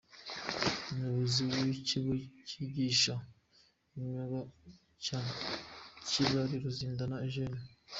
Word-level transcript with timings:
Umuyobozi 0.91 1.39
w’ikigo 1.49 2.11
cyigisha 2.47 3.15
imyuga 3.97 4.39
cya 5.03 5.21
Kibali, 6.07 6.55
Ruzindana 6.63 7.17
Eugene. 7.25 7.59